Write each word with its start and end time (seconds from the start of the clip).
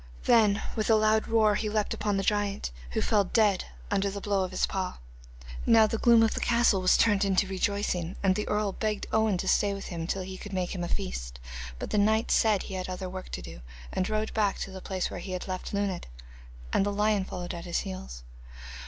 Then 0.23 0.63
with 0.75 0.89
a 0.89 0.95
loud 0.95 1.27
roar 1.27 1.53
he 1.53 1.69
leaped 1.69 1.93
upon 1.93 2.17
the 2.17 2.23
giant, 2.23 2.71
who 2.93 3.03
fell 3.03 3.23
dead 3.23 3.65
under 3.91 4.09
the 4.09 4.19
blow 4.19 4.43
of 4.43 4.49
his 4.49 4.65
paw. 4.65 4.97
Now 5.63 5.85
the 5.85 5.99
gloom 5.99 6.23
of 6.23 6.33
the 6.33 6.39
castle 6.39 6.81
was 6.81 6.97
turned 6.97 7.23
into 7.23 7.45
rejoicing, 7.45 8.15
and 8.23 8.33
the 8.33 8.47
earl 8.47 8.71
begged 8.71 9.05
Owen 9.11 9.37
to 9.37 9.47
stay 9.47 9.75
with 9.75 9.89
him 9.89 10.07
till 10.07 10.23
he 10.23 10.39
could 10.39 10.53
make 10.53 10.73
him 10.73 10.83
a 10.83 10.87
feast, 10.87 11.39
but 11.77 11.91
the 11.91 11.99
knight 11.99 12.31
said 12.31 12.63
he 12.63 12.73
had 12.73 12.89
other 12.89 13.07
work 13.11 13.29
to 13.29 13.43
do, 13.43 13.61
and 13.93 14.09
rode 14.09 14.33
back 14.33 14.57
to 14.61 14.71
the 14.71 14.81
place 14.81 15.11
where 15.11 15.19
he 15.19 15.33
had 15.33 15.47
left 15.47 15.71
Luned, 15.71 16.07
and 16.73 16.83
the 16.83 16.91
lion 16.91 17.23
followed 17.23 17.53
at 17.53 17.65
his 17.65 17.81
heels. 17.81 18.23